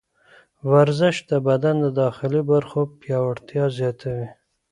[0.71, 4.27] ورزش د بدن د داخلي برخو پیاوړتیا زیاتوي.